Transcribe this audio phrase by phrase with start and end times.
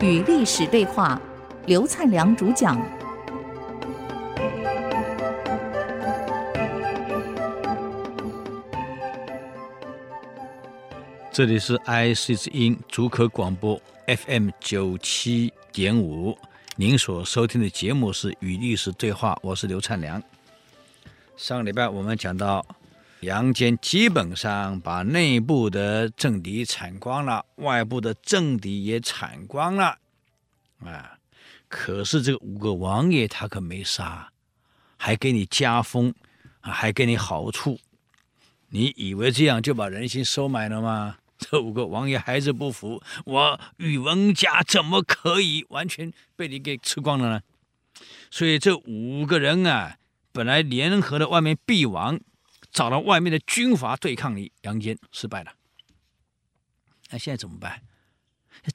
[0.00, 1.20] 与历史对话，
[1.66, 2.80] 刘灿良主讲。
[11.32, 16.38] 这里是 IC 之音竹科广播 FM 九七点五，
[16.76, 20.22] 您所收听的节目是《与历史对话》，我是刘灿良。
[21.36, 22.64] 上个礼拜我们讲到。
[23.20, 29.98] 杨坚基本上把内部的政敌铲光了，外部的政敌也铲光了，
[30.84, 31.18] 啊！
[31.66, 34.30] 可是这五个王爷他可没杀，
[34.96, 36.14] 还给你加封，
[36.60, 37.80] 啊还给你好处。
[38.68, 41.16] 你以为这样就把人心收买了吗？
[41.38, 47.40] 这五个王爷还是不服，我宇文家怎么可以完全被你给吃光了呢？
[48.30, 49.96] 所以这五个人啊，
[50.30, 52.20] 本来联合的外面必王。
[52.78, 55.52] 找到外面的军阀对抗你，杨坚失败了。
[57.10, 57.82] 那现在怎么办？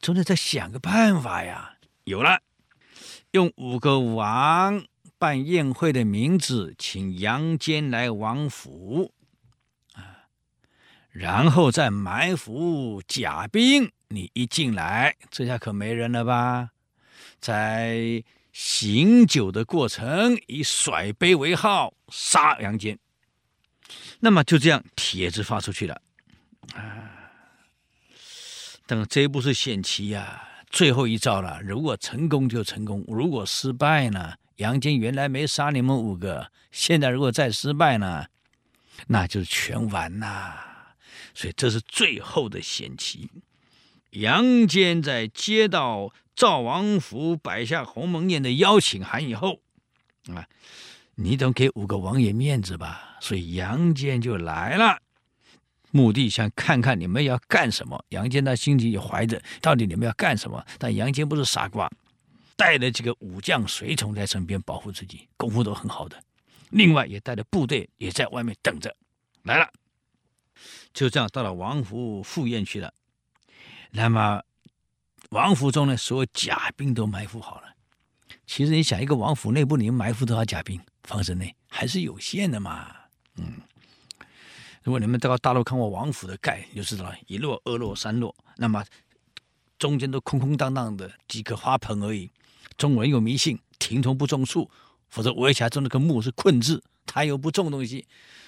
[0.01, 1.77] 总得再想个办法呀！
[2.03, 2.41] 有了，
[3.31, 4.83] 用五个王
[5.17, 9.13] 办宴会的名字，请杨坚来王府
[9.93, 10.27] 啊，
[11.09, 13.89] 然后再埋伏甲兵。
[14.09, 16.71] 你一进来，这下可没人了吧？
[17.39, 22.99] 在醒酒的过程，以甩杯为号，杀杨坚。
[24.19, 26.01] 那么就这样，帖子发出去了，
[26.73, 27.09] 啊！
[28.85, 31.61] 等这一步是险棋呀，最后一招了。
[31.61, 34.35] 如果成功就成功，如果失败呢？
[34.57, 38.27] 杨坚原来没杀你们五个，现在如果再失败呢，
[39.07, 40.55] 那就是全完呐。
[41.33, 43.29] 所以这是最后的险棋。
[44.11, 49.59] 杨坚在接到赵王府摆下鸿门宴的邀请函以后，
[50.33, 50.47] 啊。
[51.15, 54.99] 你总给五个王爷面子吧，所以杨坚就来了，
[55.91, 58.03] 目的想看看你们要干什么。
[58.09, 60.65] 杨坚他心里也怀着，到底你们要干什么？
[60.79, 61.87] 但杨坚不是傻瓜，
[62.55, 66.19] 带了几个武将随从在身边保护自己，功夫都很好的。
[66.71, 68.95] 另外也带着部队也在外面等着，
[69.43, 69.69] 来了。
[70.93, 72.91] 就这样到了王府赴宴去了。
[73.91, 74.41] 那么
[75.29, 77.72] 王府中呢，所有甲兵都埋伏好了。
[78.45, 80.79] 其实你想，一个王府内部，你埋伏多少甲兵？
[81.03, 82.87] 方阵内还是有限的嘛，
[83.35, 83.59] 嗯，
[84.83, 88.85] 如果你们到大陆看过王府的盖，就知道了，一落、二落、三落，那么
[89.77, 92.31] 中间都空空荡荡的几个花盆而已。
[92.77, 94.69] 中国人有迷信，亭头不种树，
[95.09, 98.07] 否则围墙中那个木是困字，他又不种东西，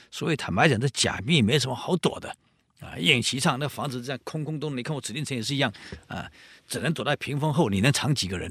[0.09, 2.33] 所以坦白讲，这甲兵没什么好躲的
[2.79, 2.97] 啊。
[2.97, 5.73] 宴席上那房子这样空空洞，你看我紫禁城也是一样
[6.07, 6.31] 啊，
[6.67, 8.49] 只能躲在屏风后，你能藏几个人？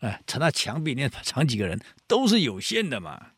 [0.00, 3.28] 哎，藏在墙壁里面藏几个人都是有限的嘛。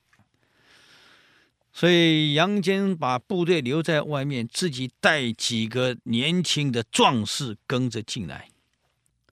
[1.73, 8.49] 所以杨坚把部队留在外面，自己带几个年轻的壮士跟着进来。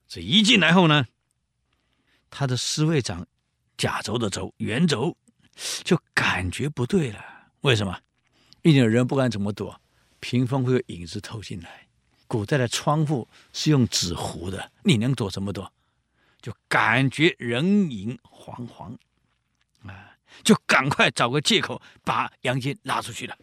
[0.07, 1.05] 这一进来后呢，
[2.29, 3.25] 他的侍卫长
[3.75, 5.17] 甲轴的轴元轴
[5.83, 7.19] 就感觉不对了。
[7.61, 7.99] 为什么？
[8.61, 9.81] 一点人不敢怎么躲，
[10.19, 11.87] 屏风会有影子透进来。
[12.27, 15.73] 古代的窗户是用纸糊的，你能躲怎么躲？
[16.45, 18.95] 就感觉人影惶惶，
[19.89, 23.35] 啊，就赶快找个借口把杨坚拉出去了。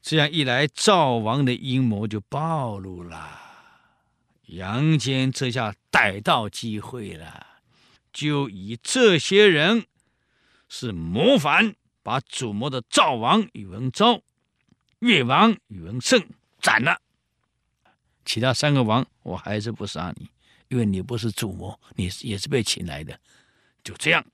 [0.00, 3.42] 这样一来，赵王的阴谋就暴露了。
[4.46, 7.46] 杨坚这下逮到机会了，
[8.10, 9.84] 就以这些人
[10.70, 14.22] 是谋反，把主谋的赵王宇文昭、
[15.00, 16.26] 越王宇文盛
[16.58, 17.02] 斩了。
[18.24, 20.30] 其他三个王，我还是不杀你。
[20.68, 23.18] 因为你不是主谋，你也是被请来的，
[23.82, 24.24] 就这样，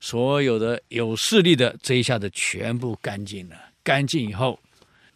[0.00, 3.56] 所有的有势力的这一下子全部干净了。
[3.82, 4.58] 干净以后，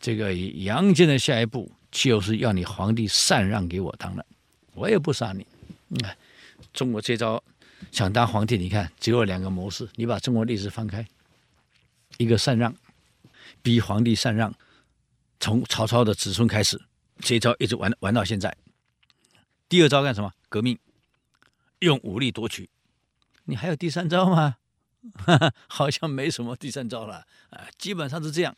[0.01, 4.25] 这个杨坚的下一步就是要你皇帝禅让给我当了，
[4.75, 5.47] 我也不杀你。
[5.91, 6.17] 嗯，
[6.73, 7.43] 中国这招
[7.91, 11.07] 想当皇帝，你看只有两个模式，你把中国历史翻开，
[12.17, 12.75] 一个禅让，
[13.63, 14.53] 逼皇帝禅让，
[15.39, 16.81] 从曹操的子孙开始，
[17.21, 18.57] 这一招一直玩玩到现在。
[19.73, 20.31] 第二招干什么？
[20.51, 20.79] 革命，
[21.79, 22.69] 用武力夺取。
[23.45, 24.59] 你还有第三招吗？
[25.15, 28.55] 哈哈，好像没什么第三招了啊，基本上是这样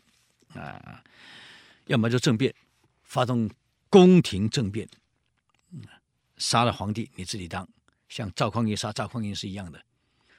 [0.55, 1.05] 啊。
[1.87, 2.53] 要么就政变，
[3.05, 3.49] 发动
[3.89, 4.89] 宫廷政变，
[6.37, 7.69] 杀了皇帝你自己当，
[8.09, 9.81] 像赵匡胤杀赵匡胤是一样的。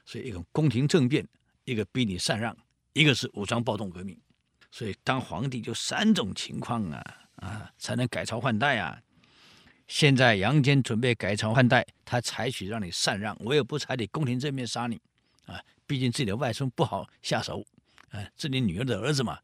[0.04, 1.26] 所以一个宫廷政变，
[1.64, 2.54] 一个逼你禅让，
[2.92, 4.20] 一个是武装暴动革命。
[4.70, 7.02] 所以当皇帝就三种情况啊
[7.36, 9.00] 啊，才能改朝换代啊。
[9.86, 15.00] 现在杨坚准备改朝换代，他采取让你禅让，我也不采取宫廷正面杀你，
[15.46, 17.64] 啊，毕竟自己的外孙不好下手，
[18.10, 19.38] 啊，是你女儿的儿子嘛。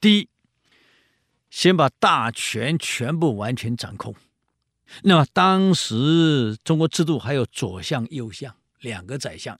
[0.00, 0.28] 第一，
[1.48, 4.14] 先把大权全部完全掌控，
[5.04, 9.58] 那么当时中国制度还有左相右相两个宰相，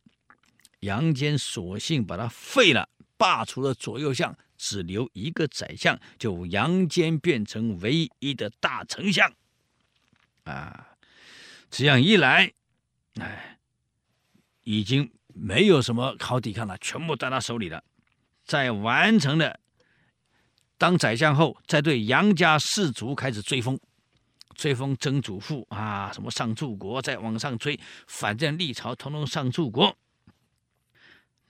[0.80, 9.32] 杨坚索性把他废了，罢除了左右相，只留一个宰相，就杨坚变成唯一的大丞相。
[10.46, 10.96] 啊，
[11.70, 12.52] 这样一来，
[13.20, 13.58] 哎，
[14.62, 17.84] 已经没有什么好抵抗了，全部在他手里了。
[18.44, 19.58] 在完成了
[20.78, 23.78] 当宰相后，再对杨家士族开始追封。
[24.54, 29.98] 追封曾祖父啊，什么上柱国，再往上追，反正历朝统统上柱国。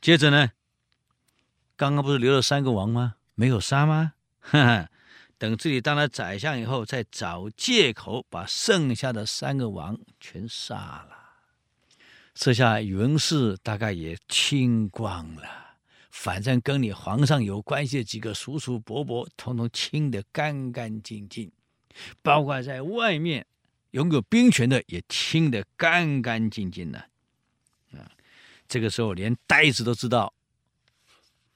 [0.01, 0.51] 接着呢，
[1.77, 3.15] 刚刚不是留了三个王吗？
[3.35, 4.15] 没有杀吗？
[4.41, 4.91] 哈哈，
[5.39, 11.17] 等自己当了宰相以后，再找借口把剩下的三个王全杀了，
[12.35, 15.77] 这下宇文氏大概也清光了。
[16.11, 21.53] 反正跟你皇上有关系的几个叔叔伯伯，统统清得干干净净。
[22.23, 23.47] 包括在外面
[23.93, 26.99] 拥有兵权的也清得干干净净的，
[27.93, 28.11] 啊，
[28.69, 30.33] 这个时候连呆子都知道，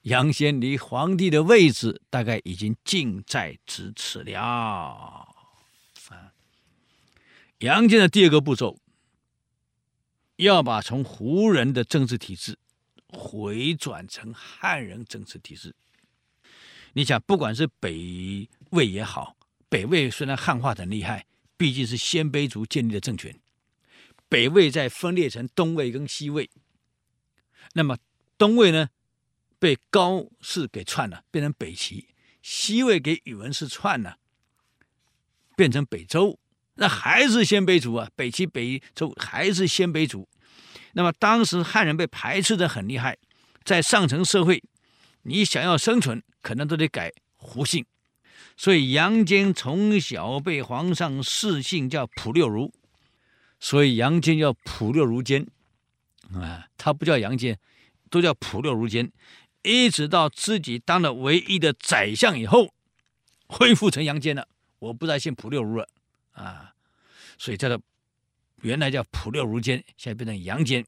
[0.03, 4.39] 杨坚离皇帝的位置大概已经近在咫尺了。
[4.39, 5.27] 啊，
[7.59, 8.79] 杨坚的第二个步骤，
[10.37, 12.57] 要把从胡人的政治体制
[13.07, 15.75] 回转成汉人政治体制。
[16.93, 19.37] 你想，不管是北魏也好。
[19.69, 21.25] 北魏虽然汉化很厉害，
[21.55, 23.39] 毕竟是鲜卑族建立的政权。
[24.27, 26.49] 北魏再分裂成东魏跟西魏，
[27.73, 27.97] 那么
[28.37, 28.89] 东魏呢，
[29.61, 32.07] 被高氏给篡了，变成北齐；
[32.41, 34.17] 西魏给宇文氏篡了，
[35.55, 36.39] 变成北周。
[36.73, 40.27] 那还是鲜卑族啊，北齐、北周还是鲜卑族。
[40.93, 43.19] 那么当时汉人被排斥得很厉害，
[43.63, 44.63] 在上层社会，
[45.21, 47.85] 你想要生存，可能都得改胡姓。
[48.57, 52.73] 所以杨坚从小被皇上赐姓叫普六茹，
[53.59, 55.45] 所以杨坚叫普六茹坚
[56.33, 57.59] 啊，他不叫杨坚，
[58.09, 59.11] 都叫普六茹坚，
[59.63, 62.73] 一直到自己当了唯一的宰相以后，
[63.47, 64.47] 恢复成杨坚了，
[64.79, 65.87] 我不再姓普六茹了
[66.31, 66.73] 啊，
[67.37, 67.81] 所以叫做
[68.61, 70.85] 原来叫普六茹坚，现在变成杨坚，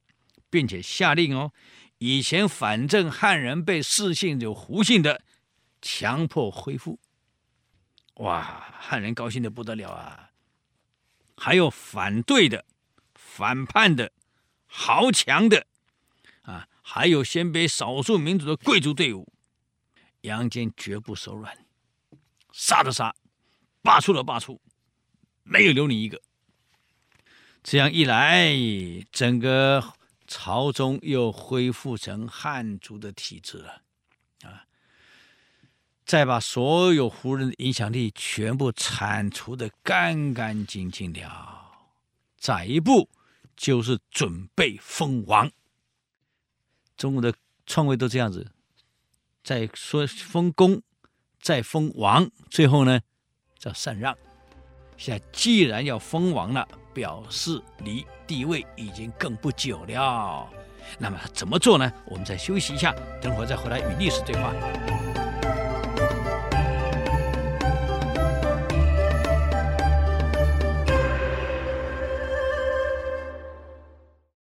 [0.50, 1.52] 并且下令哦，
[1.98, 5.22] 以前反正汉人被赐姓有胡姓的，
[5.82, 7.00] 强迫恢复。
[8.16, 10.30] 哇，汉人高兴的不得了啊！
[11.36, 12.64] 还有反对的、
[13.16, 14.12] 反叛的、
[14.68, 15.66] 豪强的，
[16.86, 19.32] 还有鲜卑少数民族的贵族队伍，
[20.22, 21.66] 杨坚绝不手软，
[22.52, 23.16] 杀的杀，
[23.82, 24.60] 罢黜的罢黜，
[25.44, 26.22] 没有留你一个。
[27.64, 28.54] 这样一来，
[29.12, 29.94] 整个
[30.28, 33.82] 朝中又恢复成汉族的体制了。
[34.44, 34.66] 啊
[36.06, 41.72] 再把所有胡人的影响力全部铲除的干干净净了，
[42.38, 43.10] 再一步
[43.56, 45.50] 就是准备封王。
[46.98, 47.34] 中国的
[47.66, 48.52] 创位都这样子，
[49.44, 50.82] 再说封公，
[51.42, 53.00] 再封王，最后呢
[53.58, 54.16] 叫禅让。
[54.98, 60.48] 现在既然要封王了，表示离帝位已经更不久了。
[61.00, 61.92] 那么怎么做呢？
[62.06, 64.54] 我们再休息一下，等会儿再回来与历史对话。